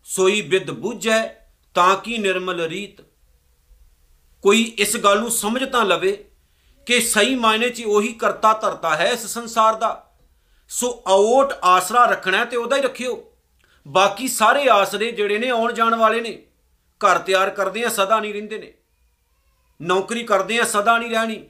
[0.04, 1.28] ਸੋਈ ਬਿਦ ਬੁੱਝੈ,
[1.74, 3.00] ਤਾਂ ਕੀ ਨਿਰਮਲ ਰੀਤ?
[4.42, 6.30] ਕੋਈ ਇਸ ਗੱਲ ਨੂੰ ਸਮਝ ਤਾਂ ਲਵੇ
[6.86, 10.14] ਕਿ ਸਹੀ ਮਾਇਨੇ 'ਚ ਉਹੀ ਕਰਤਾ ਧਰਤਾ ਹੈ ਇਸ ਸੰਸਾਰ ਦਾ।
[10.68, 13.24] ਸੋ ਅਓਟ ਆਸਰਾ ਰੱਖਣਾ ਤੇ ਉਹਦਾ ਹੀ ਰੱਖਿਓ।
[13.88, 16.42] ਬਾਕੀ ਸਾਰੇ ਆਸਰੇ ਜਿਹੜੇ ਨੇ ਆਉਣ ਜਾਣ ਵਾਲੇ ਨੇ।
[17.06, 18.74] ਘਰ ਤਿਆਰ ਕਰਦੇ ਆ, ਸਦਾ ਨਹੀਂ ਰਹਿੰਦੇ ਨੇ।
[19.82, 21.48] ਨੌਕਰੀ ਕਰਦੇ ਆ, ਸਦਾ ਨਹੀਂ ਰਹਿਣੀ।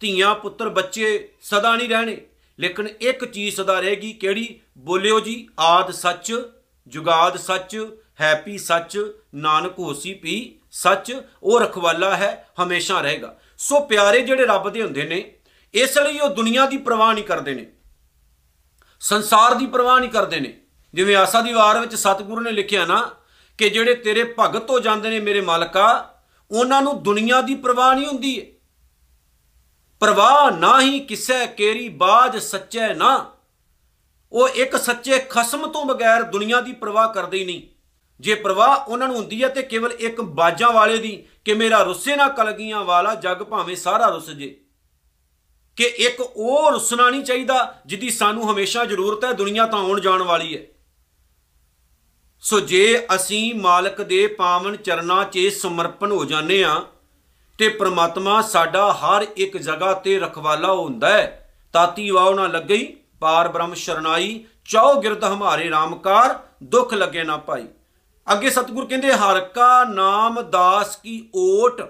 [0.00, 2.20] ਧੀਆਂ, ਪੁੱਤਰ, ਬੱਚੇ ਸਦਾ ਨਹੀਂ ਰਹਿਣੇ।
[2.60, 4.60] ਲੇਕਿਨ ਇੱਕ ਚੀਜ਼ ਸਦਾ ਰਹੇਗੀ, ਕਿਹੜੀ?
[4.78, 6.42] ਬੋਲਿਓ ਜੀ, ਆਦ ਸੱਚ,
[6.86, 7.86] ਜੁਗਾਦ ਸੱਚ,
[8.20, 8.98] ਹੈਪੀ ਸੱਚ,
[9.34, 15.02] ਨਾਨਕ ਹੋਸੀ ਪੀ ਸੱਚ, ਉਹ ਰਖਵਾਲਾ ਹੈ, ਹਮੇਸ਼ਾ ਰਹੇਗਾ। ਸੋ ਪਿਆਰੇ ਜਿਹੜੇ ਰੱਬ ਦੇ ਹੁੰਦੇ
[15.02, 15.34] ਨੇ,
[15.74, 17.66] ਇਸ ਲਈ ਉਹ ਦੁਨੀਆ ਦੀ ਪਰਵਾਹ ਨਹੀਂ ਕਰਦੇ ਨੇ।
[19.00, 20.60] ਸੰਸਾਰ ਦੀ ਪਰਵਾਹ ਨਹੀਂ ਕਰਦੇ ਨੇ।
[20.94, 23.10] ਜਿਵੇਂ ਆਸਾ ਦੀ ਵਾਰ ਵਿੱਚ ਸਤਿਗੁਰੂ ਨੇ ਲਿਖਿਆ ਨਾ
[23.58, 26.14] ਕਿ ਜਿਹੜੇ ਤੇਰੇ ਭਗਤ ਹੋ ਜਾਂਦੇ ਨੇ ਮੇਰੇ ਮਾਲਕਾ,
[26.50, 28.54] ਉਹਨਾਂ ਨੂੰ ਦੁਨੀਆ ਦੀ ਪਰਵਾਹ ਨਹੀਂ ਹੁੰਦੀ।
[30.00, 33.32] ਪਰਵਾਹ ਨਾ ਹੀ ਕਿਸੇ ਕੇਰੀ ਬਾਜ ਸੱਚੇ ਨਾ।
[34.32, 37.62] ਉਹ ਇੱਕ ਸੱਚੇ ਖਸਮ ਤੋਂ ਬਗੈਰ ਦੁਨੀਆ ਦੀ ਪਰਵਾਹ ਕਰਦੇ ਹੀ ਨਹੀਂ।
[38.20, 42.16] ਜੇ ਪਰਵਾਹ ਉਹਨਾਂ ਨੂੰ ਹੁੰਦੀ ਹੈ ਤੇ ਕੇਵਲ ਇੱਕ ਬਾਜਾਂ ਵਾਲੇ ਦੀ ਕਿ ਮੇਰਾ ਰੁੱਸੇ
[42.16, 44.60] ਨਾ ਕਲਗੀਆਂ ਵਾਲਾ ਜੱਗ ਭਾਵੇਂ ਸਾਰਾ ਰੁੱਸ ਜੇ।
[45.76, 50.22] ਕਿ ਇੱਕ ਉਹ ਰੁੱਸਣਾ ਨਹੀਂ ਚਾਹੀਦਾ ਜਿੱਦੀ ਸਾਨੂੰ ਹਮੇਸ਼ਾ ਜ਼ਰੂਰਤ ਹੈ ਦੁਨੀਆ ਤਾਂ ਆਉਣ ਜਾਣ
[50.22, 50.62] ਵਾਲੀ ਹੈ।
[52.42, 56.82] ਸੋ ਜੇ ਅਸੀਂ ਮਾਲਕ ਦੇ ਪਾਵਨ ਚਰਨਾਂ 'ਚ ਸਮਰਪਣ ਹੋ ਜਾਂਦੇ ਆ
[57.58, 63.48] ਤੇ ਪ੍ਰਮਾਤਮਾ ਸਾਡਾ ਹਰ ਇੱਕ ਜਗ੍ਹਾ ਤੇ ਰਖਵਾਲਾ ਹੁੰਦਾ ਹੈ ਤਾਤੀ ਵਾਉ ਨਾ ਲੱਗਈ, ਪਾਰ
[63.48, 67.66] ਬ੍ਰਹਮ ਸ਼ਰਨਾਈ ਚੌ ਗਿਰਦ ਹਮਾਰੇ ਰਾਮਕਾਰ, ਦੁੱਖ ਲੱਗੇ ਨਾ ਭਾਈ।
[68.32, 71.80] ਅੱਗੇ ਸਤਿਗੁਰ ਕਹਿੰਦੇ, ਹਰ ਕਾ ਨਾਮ ਦਾਸ ਕੀ ਓਟ,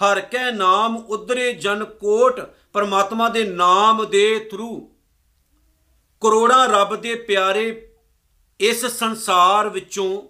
[0.00, 2.40] ਹਰ ਕੈ ਨਾਮ ਉਦਰੇ ਜਨ ਕੋਟ,
[2.72, 4.90] ਪਰਮਾਤਮਾ ਦੇ ਨਾਮ ਦੇ ਥਰੂ।
[6.22, 7.70] ਕਰੋੜਾਂ ਰੱਬ ਦੇ ਪਿਆਰੇ
[8.60, 10.22] ਇਸ ਸੰਸਾਰ ਵਿੱਚੋਂ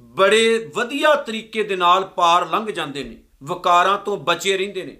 [0.00, 4.96] ਬੜੇ ਵਧੀਆ ਤਰੀਕੇ ਦੇ ਨਾਲ ਪਾਰ ਲੰਘ ਜਾਂਦੇ ਨੇ। ਵਿਕਾਰਾਂ ਤੋਂ ਬਚੇ ਰਹਿੰਦੇ ਨੇ।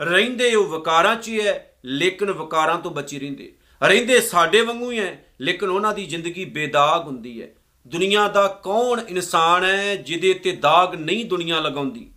[0.00, 4.98] ਰਹਿੰਦੇ ਉਹ ਵਿਕਾਰਾਂ 'ਚ ਹੀ ਹੈ, ਲੇਕਿਨ ਵਿਕਾਰਾਂ ਤੋਂ ਬਚੇ ਰਹਿੰਦੇ। ਰਹਿੰਦੇ ਸਾਡੇ ਵਾਂਗੂ ਹੀ
[4.98, 7.48] ਹੈ, ਲੇਕਿਨ ਉਹਨਾਂ ਦੀ ਜ਼ਿੰਦਗੀ ਬੇਦਾਗ ਹੁੰਦੀ ਹੈ।
[7.86, 12.12] ਦੁਨੀਆ ਦਾ ਕੌਣ ਇਨਸਾਨ ਹੈ ਜਿਹਦੇ ਤੇ ਦਾਗ ਨਹੀਂ ਦੁਨੀਆ ਲਗਾਉਂਦੀ?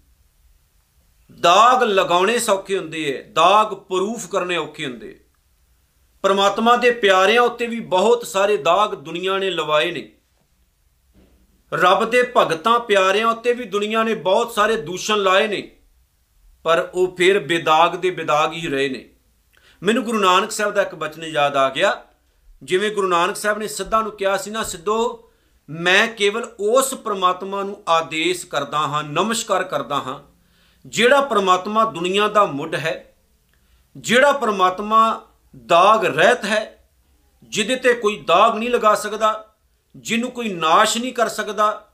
[1.40, 5.23] ਦਾਗ ਲਗਾਉਣੇ ਸੌਖੇ ਹੁੰਦੇ ਐ ਦਾਗ ਪ੍ਰੂਫ ਕਰਨੇ ਔਖੇ ਹੁੰਦੇ।
[6.24, 10.12] ਪਰਮਾਤਮਾ ਦੇ ਪਿਆਰਿਆਂ ਉੱਤੇ ਵੀ ਬਹੁਤ ਸਾਰੇ ਦਾਗ ਦੁਨੀਆ ਨੇ ਲਵਾਏ ਨੇ।
[11.72, 15.62] ਰੱਬ ਦੇ ਭਗਤਾਂ ਪਿਆਰਿਆਂ ਉੱਤੇ ਵੀ ਦੁਨੀਆ ਨੇ ਬਹੁਤ ਸਾਰੇ ਦੂਸ਼ਣ ਲਾਏ ਨੇ,
[16.66, 19.10] ਪਰ ਉਹ ਫਿਰ ਬੇਦਾਗ ਦੇ ਬੇਦਾਗ ਹੀ ਰਹੇ ਨੇ।
[19.82, 21.92] ਮੈਨੂੰ ਗੁਰੂ ਨਾਨਕ ਸਾਹਿਬ ਦਾ ਇੱਕ ਬਚਨ ਯਾਦ ਆ ਗਿਆ।
[22.64, 25.30] ਜਿਵੇਂ ਗੁਰੂ ਨਾਨਕ ਸਾਹਿਬ ਨੇ ਸਿੱਧਾ ਨੂੰ ਕਿਹਾ ਸੀ ਨਾ, ਸਿੱਧੋ,
[25.70, 30.20] ਮੈਂ ਕੇਵਲ ਉਸ ਪ੍ਰਮਾਤਮਾ ਨੂੰ ਆਦੇਸ਼ ਕਰਦਾ ਹਾਂ, ਨਮਸਕਾਰ ਕਰਦਾ ਹਾਂ,
[30.86, 33.14] ਜਿਹੜਾ ਪ੍ਰਮਾਤਮਾ ਦੁਨੀਆ ਦਾ ਮੁੱਢ ਹੈ,
[33.96, 35.04] ਜਿਹੜਾ ਪ੍ਰਮਾਤਮਾ
[35.56, 36.90] ਦਾਗ ਰਹਿਤ ਹੈ,
[37.44, 39.56] ਜਿਹਦੇ ਤੇ ਕੋਈ ਦਾਗ ਨਹੀਂ ਲਗਾ ਸਕਦਾ,
[39.96, 41.90] ਜਿਹਨੂੰ ਕੋਈ ਨਾਸ਼ ਨਹੀਂ ਕਰ ਸਕਦਾ,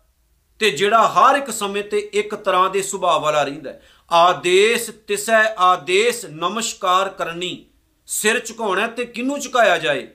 [0.59, 5.55] ਤੇ ਜਿਹੜਾ ਹਰ ਇੱਕ ਸਮੇਂ ਤੇ ਇੱਕ ਤਰ੍ਹਾਂ ਦੇ ਸੁਭਾਅ ਵਾਲਾ ਰਹਿੰਦਾ ਹੈ। ਆਦੇਸ਼ ਤਿਸੈ,
[5.57, 7.65] ਆਦੇਸ਼ ਨਮਸਕਾਰ ਕਰਨੀ,
[8.07, 10.07] ਸਿਰ ਝੁਕਾਉਣਾ ਤੇ ਕਿਨੂੰ ਝੁਕਾਇਆ ਜਾਏ?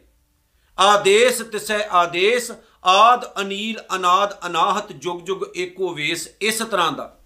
[0.78, 2.50] ਆਦੇਸ਼ ਤਿਸੈ, ਆਦੇਸ਼,
[2.84, 7.20] ਆਦ, ਅਨੀਲ, ਅਨਾਦ, ਅਨਾਹਤ, ਜੁਗ ਜੁਗ, ਏਕੋ, ਵੇਸ, ਇਸ ਤਰ੍ਹਾਂ ਦਾ।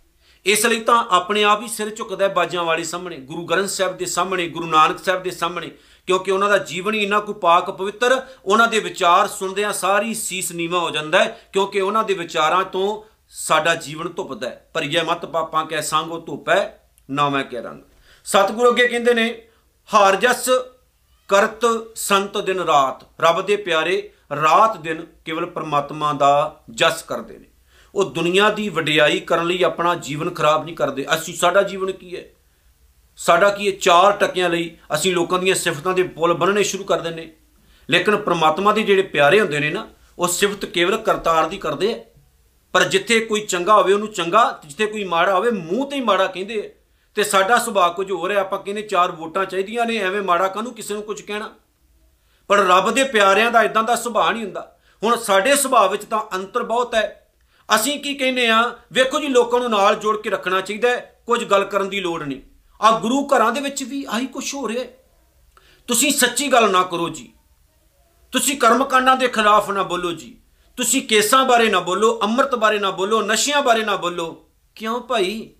[0.46, 4.04] ਇਸ ਲਈ ਤਾਂ ਆਪਣੇ ਆਪ ਹੀ ਸਿਰ ਝੁਕਦਾ ਬਾਜਾਂ ਵਾਲੇ ਸਾਹਮਣੇ, ਗੁਰੂ ਗ੍ਰੰਥ ਸਾਹਿਬ ਦੇ
[4.04, 5.70] ਸਾਹਮਣੇ, ਗੁਰੂ ਨਾਨਕ ਸਾਹਿਬ ਦੇ ਸਾਹਮਣੇ।
[6.08, 10.52] ਕਿਉਂਕਿ ਉਹਨਾਂ ਦਾ ਜੀਵਨ ਹੀ ਇੰਨਾ ਕੋ ਪਾਕ ਪਵਿੱਤਰ, ਉਹਨਾਂ ਦੇ ਵਿਚਾਰ ਸੁਣਦਿਆਂ ਸਾਰੀ ਸੀਸ
[10.52, 15.24] ਨੀਵਾ ਹੋ ਜਾਂਦਾ ਹੈ, ਕਿਉਂਕਿ ਉਹਨਾਂ ਦੇ ਵਿਚਾਰਾਂ ਤੋਂ ਸਾਡਾ ਜੀਵਨ ਧੁੱਪਦਾ ਹੈ। ਭਰੀਏ ਮਤ
[15.24, 16.68] ਪਾਪਾਂ ਕੈ ਸੰਗੋ ਧੁੱਪੈ
[17.10, 17.82] ਨਾ ਮੈਂ ਕਹਿ ਰੰਗ।
[18.24, 19.48] ਸਤਿਗੁਰੂ ਅੱਗੇ ਕਹਿੰਦੇ ਨੇ,
[19.94, 20.48] ਹਾਰ ਜਸ
[21.28, 24.10] ਕਰਤ ਸੰਤ ਦਿਨ ਰਾਤ। ਰੱਬ ਦੇ ਪਿਆਰੇ,
[24.42, 27.46] ਰਾਤ ਦਿਨ ਕੇਵਲ ਪਰਮਾਤਮਾ ਦਾ ਜਸ ਕਰਦੇ ਨੇ।
[27.94, 32.16] ਉਹ ਦੁਨੀਆ ਦੀ ਵਡਿਆਈ ਕਰਨ ਲਈ ਆਪਣਾ ਜੀਵਨ ਖਰਾਬ ਨਹੀਂ ਕਰਦੇ। ਅਸੀਂ ਸਾਡਾ ਜੀਵਨ ਕੀ
[32.16, 32.24] ਹੈ?
[33.18, 37.00] ਸਾਡਾ ਕੀ ਹੈ ਚਾਰ ਟਕਿਆਂ ਲਈ ਅਸੀਂ ਲੋਕਾਂ ਦੀਆਂ ਸਿਫਤਾਂ ਦੇ ਪੁੱਲ ਬੰਨਣੇ ਸ਼ੁਰੂ ਕਰ
[37.00, 37.32] ਦਿੰਨੇ
[37.90, 42.04] ਲੇਕਿਨ ਪ੍ਰਮਾਤਮਾ ਦੇ ਜਿਹੜੇ ਪਿਆਰੇ ਹੁੰਦੇ ਨੇ ਨਾ, ਉਹ ਸਿਫਤ ਕੇਵਲ ਕਰਤਾਰ ਦੀ ਕਰਦੇ ਆ।
[42.72, 46.00] ਪਰ ਜਿੱਥੇ ਕੋਈ ਚੰਗਾ ਹੋਵੇ, ਉਹਨੂੰ ਚੰਗਾ ਤੇ ਜਿੱਥੇ ਕੋਈ ਮਾੜਾ ਹੋਵੇ, ਮੂੰਹ ਤੇ ਹੀ
[46.00, 46.82] ਮਾੜਾ ਕਹਿੰਦੇ ਆ।
[47.14, 50.74] ਤੇ ਸਾਡਾ ਸੁਭਾਅ ਕੁਝ ਹੋਰ ਹੈ, ਆਪਾਂ ਕਹਿੰਦੇ ਚਾਰ ਵੋਟਾਂ ਚਾਹੀਦੀਆਂ ਨੇ, ਐਵੇਂ ਮਾੜਾ ਕਾਹਨੂੰ
[50.74, 51.54] ਕਿਸੇ ਨੂੰ ਕੁਝ ਕਹਿਣਾ।
[52.48, 56.36] ਪਰ ਰੱਬ ਦੇ ਪਿਆਰਿਆਂ ਦਾ ਇਦਾਂ ਦਾ ਸੁਭਾਅ ਨਹੀਂ ਹੁੰਦਾ। ਹੁਣ ਸਾਡੇ ਸੁਭਾਅ ਵਿੱਚ ਤਾਂ
[56.36, 57.28] ਅੰਤਰ ਬਹੁਤ ਹੈ।
[57.74, 61.44] ਅਸੀਂ ਕੀ ਕਹਿੰਦੇ ਆ ਵੇਖੋ ਜੀ, ਲੋਕਾਂ ਨੂੰ ਨਾਲ ਜੋੜ ਕੇ ਰੱਖਣਾ ਚਾਹੀਦਾ ਹੈ, ਕੁਝ
[61.44, 62.40] ਗੱਲ ਕਰਨ ਦੀ ਲੋੜ ਨਹੀਂ।
[62.80, 64.90] ਆ ਗੁਰੂ ਘਰਾਂ ਦੇ ਵਿੱਚ ਵੀ ਆਹੀ ਕੁਝ ਹੋ ਰਿਹਾ ਹੈ।
[65.86, 67.32] ਤੁਸੀਂ ਸੱਚੀ ਗੱਲ ਨਾ ਕਰੋ ਜੀ।
[68.32, 70.36] ਤੁਸੀਂ ਕਰਮਕਾਂਡਾਂ ਦੇ ਖਿਲਾਫ ਨਾ ਬੋਲੋ ਜੀ।
[70.76, 75.50] ਤੁਸੀਂ ਕੇਸਾਂ ਬਾਰੇ ਨਾ ਬੋਲੋ, ਅੰਮ੍ਰਿਤ ਬਾਰੇ ਨਾ ਬੋਲੋ, ਨਸ਼ਿਆਂ ਬਾਰੇ ਨਾ ਬੋਲੋ। ਕਿਉਂ ਭਾਈ?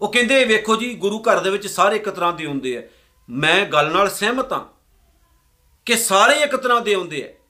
[0.00, 2.82] ਉਹ ਕਹਿੰਦੇ, ਵੇਖੋ ਜੀ, ਗੁਰੂ ਘਰ ਦੇ ਵਿੱਚ ਸਾਰੇ ਇੱਕ ਤਰ੍ਹਾਂ ਦੇ ਹੁੰਦੇ ਆ।
[3.30, 4.64] ਮੈਂ ਗੱਲ ਨਾਲ ਸਹਿਮਤ ਹਾਂ
[5.86, 7.46] ਕਿ ਸਾਰੇ ਇੱਕ ਤਰ੍ਹਾਂ ਦੇ ਹੁੰਦੇ ਆ।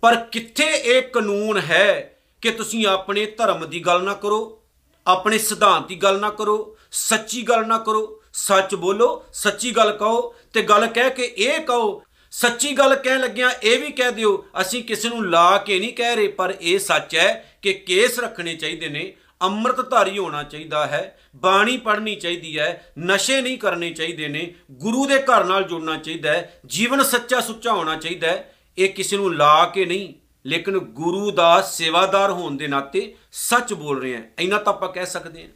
[0.00, 4.62] ਪਰ ਕਿੱਥੇ ਇਹ ਕਾਨੂੰਨ ਹੈ ਕਿ ਤੁਸੀਂ ਆਪਣੇ ਧਰਮ ਦੀ ਗੱਲ ਨਾ ਕਰੋ,
[5.06, 10.34] ਆਪਣੇ ਸਿਧਾਂਤ ਦੀ ਗੱਲ ਨਾ ਕਰੋ, ਸੱਚੀ ਗੱਲ ਨਾ ਕਰੋ ਸੱਚ ਬੋਲੋ, ਸੱਚੀ ਗੱਲ ਕਹੋ
[10.52, 14.84] ਤੇ ਗੱਲ ਕਹਿ ਕੇ ਇਹ ਕਹੋ। ਸੱਚੀ ਗੱਲ ਕਹਿਣ ਲੱਗਿਆਂ ਇਹ ਵੀ ਕਹਿ ਦਿਓ, ਅਸੀਂ
[14.84, 18.88] ਕਿਸੇ ਨੂੰ ਲਾ ਕੇ ਨਹੀਂ ਕਹਿ ਰਹੇ, ਪਰ ਇਹ ਸੱਚ ਹੈ ਕਿ ਕੇਸ ਰੱਖਣੇ ਚਾਹੀਦੇ
[18.88, 25.06] ਨੇ, ਅੰਮ੍ਰਿਤਧਾਰੀ ਹੋਣਾ ਚਾਹੀਦਾ ਹੈ, ਬਾਣੀ ਪੜ੍ਹਨੀ ਚਾਹੀਦੀ ਹੈ, ਨਸ਼ੇ ਨਹੀਂ ਕਰਨੇ ਚਾਹੀਦੇ ਨੇ, ਗੁਰੂ
[25.06, 29.34] ਦੇ ਘਰ ਨਾਲ ਜੁੜਨਾ ਚਾਹੀਦਾ ਹੈ, ਜੀਵਨ ਸੱਚਾ ਸੁੱਚਾ ਹੋਣਾ ਚਾਹੀਦਾ ਹੈ, ਇਹ ਕਿਸੇ ਨੂੰ
[29.34, 30.14] ਲਾ ਕੇ ਨਹੀਂ,
[30.46, 35.06] ਲੇਕਿਨ ਗੁਰੂ ਦਾ ਸੇਵਾਦਾਰ ਹੋਣ ਦੇ ਨਾਤੇ ਸੱਚ ਬੋਲ ਰਹੇ ਹਾਂ। ਇੰਨਾ ਤਾਂ ਆਪਾਂ ਕਹਿ
[35.06, 35.48] ਸਕਦੇ ਹਾਂ।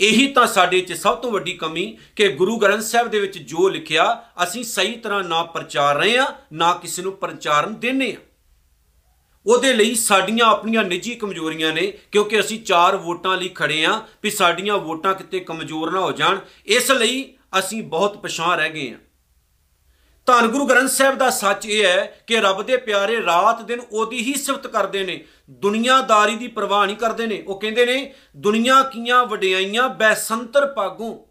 [0.00, 1.86] ਇਹੀ ਤਾਂ ਸਾਡੇ 'ਚ ਸਭ ਤੋਂ ਵੱਡੀ ਕਮੀ
[2.16, 4.04] ਕਿ ਗੁਰੂ ਗ੍ਰੰਥ ਸਾਹਿਬ ਦੇ ਵਿੱਚ ਜੋ ਲਿਖਿਆ,
[4.42, 8.20] ਅਸੀਂ ਸਹੀ ਤਰ੍ਹਾਂ ਨਾ ਪ੍ਰਚਾਰ ਰਹੇ ਆ ਨਾ ਕਿਸੇ ਨੂੰ ਪ੍ਰਚਾਰਨ ਦੇਨੇ ਆ
[9.46, 14.30] ਉਹਦੇ ਲਈ ਸਾਡੀਆਂ ਆਪਣੀਆਂ ਨਿੱਜੀ ਕਮਜ਼ੋਰੀਆਂ ਨੇ, ਕਿਉਂਕਿ ਅਸੀਂ ਚਾਰ ਵੋਟਾਂ ਲਈ ਖੜੇ ਆ ਵੀ
[14.30, 17.24] ਸਾਡੀਆਂ ਵੋਟਾਂ ਕਿਤੇ ਕਮਜ਼ੋਰ ਨਾ ਹੋ ਜਾਣ। ਇਸ ਲਈ
[17.58, 18.98] ਅਸੀਂ ਬਹੁਤ ਪਛਾਣ ਰਹਿ ਗਏ ਆ
[20.26, 24.18] ਧੰਨ ਗੁਰੂ ਗ੍ਰੰਥ ਸਾਹਿਬ ਦਾ ਸੱਚ ਇਹ ਹੈ ਕਿ ਰੱਬ ਦੇ ਪਿਆਰੇ ਰਾਤ ਦਿਨ ਉਹਦੀ
[24.18, 29.24] ਹੀ ਸਿਫਤ ਕਰਦੇ ਨੇ, ਦੁਨੀਆਦਾਰੀ ਦੀ ਪਰਵਾਹ ਨਹੀਂ ਕਰਦੇ ਨੇ। ਉਹ ਕਹਿੰਦੇ ਨੇ, ਦੁਨੀਆ ਕੀਆਂ
[29.24, 31.28] ਵਡਿਆਈਆਂ ਬੈਸੰਤਰ ਪਾਗੂ।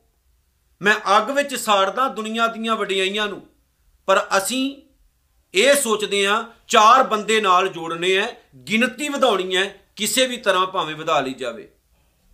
[0.81, 3.47] ਮੈਂ ਅੱਗ ਵਿੱਚ ਸਾੜਦਾ ਦੁਨੀਆ ਦੀਆਂ ਵਡਿਆਈਆਂ ਨੂੰ।
[4.05, 4.81] ਪਰ ਅਸੀਂ
[5.53, 8.27] ਇਹ ਸੋਚਦੇ ਆ ਚਾਰ ਬੰਦੇ ਨਾਲ ਜੋੜਨੇ ਆ
[8.69, 11.71] ਗਿਣਤੀ ਵਧਾਉਣੀ ਹੈ, ਕਿਸੇ ਵੀ ਤਰ੍ਹਾਂ ਭਾਵੇਂ ਵਧਾ ਲਈ ਜਾਵੇ।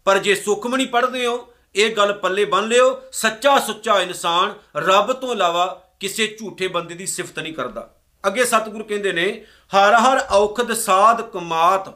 [0.05, 5.31] ਪਰ ਜੇ ਸੁਖਮਣੀ ਪੜ੍ਹਦੇ ਹੋ, ਇਹ ਗੱਲ ਪੱਲੇ ਬੰਨ ਲਿਓ, ਸੱਚਾ ਸੁੱਚਾ ਇਨਸਾਨ ਰੱਬ ਤੋਂ
[5.31, 7.95] ਇਲਾਵਾ ਕਿਸੇ ਝੂਠੇ ਬੰਦੇ ਦੀ ਸਿਫਤ ਨਹੀਂ ਕਰਦਾ।
[8.27, 11.89] ਅੱਗੇ ਸਤਿਗੁਰੂ ਕਹਿੰਦੇ ਨੇ, ਹਰ ਹਰ ਔਖਦ ਸਾਧ ਕਮਾਤ।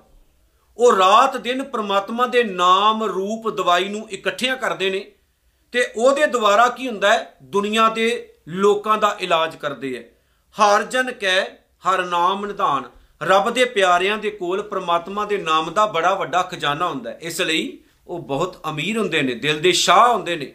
[0.78, 5.12] ਉਹ ਰਾਤ ਦਿਨ ਪ੍ਰਮਾਤਮਾ ਦੇ ਨਾਮ ਰੂਪ ਦਵਾਈ ਨੂੰ ਇਕੱਠਿਆਂ ਕਰਦੇ ਨੇ
[5.72, 7.38] ਤੇ ਉਹਦੇ ਦੁਆਰਾ ਕੀ ਹੁੰਦਾ ਹੈ?
[7.44, 10.02] ਦੁਨੀਆ ਦੇ ਲੋਕਾਂ ਦਾ ਇਲਾਜ ਕਰਦੇ ਐ
[10.56, 11.46] ਹਰ ਜਨ ਕਹਿ
[11.86, 12.90] ਹਰ ਨਾਮ ਨਿਧਾਨ।
[13.24, 17.42] ਰੱਬ ਦੇ ਪਿਆਰਿਆਂ ਦੇ ਕੋਲ ਪ੍ਰਮਾਤਮਾ ਦੇ ਨਾਮ ਦਾ ਬੜਾ ਵੱਡਾ ਖਜ਼ਾਨਾ ਹੁੰਦਾ ਹੈ। ਇਸ
[17.42, 20.54] ਲਈ ਉਹ ਬਹੁਤ ਅਮੀਰ ਹੁੰਦੇ ਨੇ, ਦਿਲ ਦੇ ਸ਼ਾਹ ਹੁੰਦੇ ਨੇ।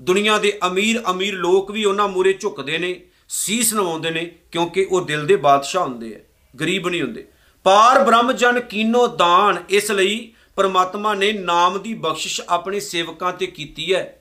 [0.00, 5.04] ਦੁਨੀਆ ਦੇ ਅਮੀਰ ਅਮੀਰ ਲੋਕ ਵੀ ਉਹਨਾਂ ਮੂਰੇ ਝੁਕਦੇ ਨੇ, ਸੀਸ ਨਵਾਉਂਦੇ ਨੇ, ਕਿਉਂਕਿ ਉਹ
[5.04, 6.18] ਦਿਲ ਦੇ ਬਾਦਸ਼ਾਹ ਹੁੰਦੇ ਆ,
[6.60, 7.26] ਗਰੀਬ ਨਹੀਂ ਹੁੰਦੇ।
[7.64, 13.46] ਪਾਰ ਬ੍ਰਹਮ ਜਨ ਕੀਨੋ ਦਾਨ, ਇਸ ਲਈ ਪਰਮਾਤਮਾ ਨੇ ਨਾਮ ਦੀ ਬਖਸ਼ਿਸ਼ ਆਪਣੇ ਸੇਵਕਾਂ ਤੇ
[13.46, 14.20] ਕੀਤੀ ਹੈ।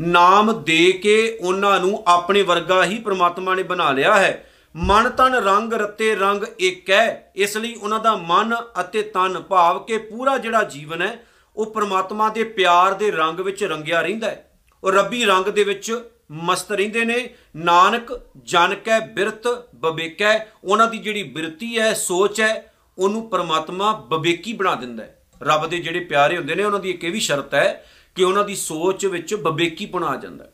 [0.00, 5.34] ਨਾਮ ਦੇ ਕੇ ਉਹਨਾਂ ਨੂੰ ਆਪਣੇ ਵਰਗਾ ਹੀ ਪ੍ਰਮਾਤਮਾ ਨੇ ਬਣਾ ਲਿਆ ਹੈ। ਮਨ ਤਨ
[5.34, 10.38] ਰੰਗ ਰਤੇ ਰੰਗ ਇੱਕ ਹੈ ਇਸ ਲਈ ਉਹਨਾਂ ਦਾ ਮਨ ਅਤੇ ਤਨ ਭਾਵ ਕੇ ਪੂਰਾ
[10.38, 14.50] ਜਿਹੜਾ ਜੀਵਨ ਹੈ ਉਹ ਪ੍ਰਮਾਤਮਾ ਦੇ ਪਿਆਰ ਦੇ ਰੰਗ ਵਿੱਚ ਰੰਗਿਆ ਰਹਿੰਦਾ ਹੈ।
[14.84, 19.42] ਉਹ ਰੱਬੀ ਰੰਗ ਦੇ ਵਿੱਚ ਮਸਤ ਰਹਿੰਦੇ ਨੇ। ਨਾਨਕ ਜਨ ਕੈ ਬਿਰਤ,
[19.74, 25.66] ਬਬੇਕੈ, ਉਹਨਾਂ ਦੀ ਜਿਹੜੀ ਬਿਰਤੀ ਹੈ, ਸੋਚ ਹੈ, ਉਹਨੂੰ ਪ੍ਰਮਾਤਮਾ ਬਬੇਕੀ ਬਣਾ ਦਿੰਦਾ ਹੈ। ਰੱਬ
[25.66, 28.54] ਦੇ ਜਿਹੜੇ ਪਿਆਰੇ ਹੁੰਦੇ ਨੇ, ਉਹਨਾਂ ਦੀ ਇੱਕ ਇਹ ਵੀ ਸ਼ਰਤ ਹੈ ਕਿ ਉਹਨਾਂ ਦੀ
[28.54, 30.44] ਸੋਚ ਵਿੱਚ ਬਬੇਕੀ ਬਣਾ ਜਾਂਦਾ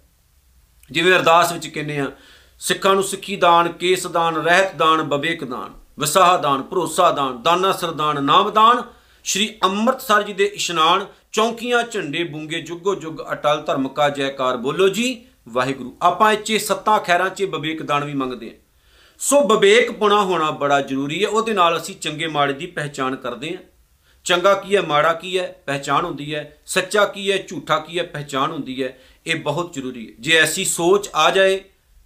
[0.91, 2.11] ਜਿਵੇਂ ਅਰਦਾਸ ਵਿੱਚ ਕਹਿੰਦੇ ਆ
[2.59, 7.73] ਸਿੱਖਾਂ ਨੂੰ ਸਿੱਖੀ ਦਾਨ, ਕੇਸ ਦਾਨ, ਰਹਿਤ ਦਾਨ, ਬਬੇਕ ਦਾਨ, ਵਿਸਾਹ ਦਾਨ, ਭਰੋਸਾ ਦਾਨ, ਦਾਨਾ
[7.73, 8.83] ਸਰਦਾਨ ਨਾਮ ਦਾਨ
[9.25, 14.89] ਸ਼੍ਰੀ ਅੰਮ੍ਰਿਤਸਰ ਜੀ ਦੇ ਇਸ਼ਨਾਨ ਚੌਂਕੀਆਂ, ਝੰਡੇ ਬੁੰਗੇ, ਜੁਗੋ ਜੁਗ, ਅਟਲ ਧਰਮ ਕਾ ਜੈਕਾਰ ਬੋਲੋ
[14.89, 18.53] ਜੀ, ਵਾਹਿਗੁਰੂ। ਆਪਾਂ ਇੱਥੇ ਸੱਤਾ ਖੈਰਾਂ 'ਚ ਬਬੇਕ ਦਾਨ ਵੀ ਮੰਗਦੇ ਆ
[19.19, 23.49] ਸੋ ਬਬੇਕ ਪੁਣਾ ਹੋਣਾ ਬੜਾ ਜ਼ਰੂਰੀ ਹੈ, ਉਹਦੇ ਨਾਲ ਅਸੀਂ ਚੰਗੇ ਮਾੜੇ ਦੀ ਪਹਿਚਾਣ ਕਰਦੇ
[23.49, 23.59] ਆ
[24.25, 28.05] ਚੰਗਾ ਕੀ ਹੈ, ਮਾੜਾ ਕੀ ਹੈ, ਪਹਿਚਾਣ ਹੁੰਦੀ ਹੈ। ਸੱਚਾ ਕੀ ਹੈ, ਝੂਠਾ ਕੀ ਹੈ,
[28.05, 31.61] ਪਹਿਚਾਣ ਹੁੰਦੀ ਹੈ। ਇਹ ਬਹੁਤ ਜ਼ਰੂਰੀ ਹੈ। ਜੇ ਐਸੀ ਸੋਚ ਆ ਜਾਏ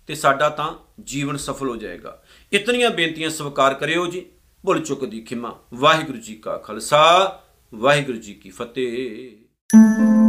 [0.06, 0.72] ਤੇ ਸਾਡਾ ਤਾਂ
[1.02, 2.22] ਜੀਵਨ ਸਫਲ ਹੋ ਜਾਏਗਾ।
[2.52, 4.26] ਇਤਨੀਆਂ ਬੇਨਤੀਆਂ ਸਵੀਕਾਰ ਕਰਿਓ ਜੀ।
[4.64, 7.42] ਭੁੱਲ ਚੁੱਕ ਦੀ ਖਿਮਾ। ਵਾਹਿਗੁਰੂ ਜੀ ਕਾ ਖਾਲਸਾ
[7.74, 10.23] ਵਾਹਿਗੁਰੂ ਜੀ ਕੀ ਫਤਿਹ।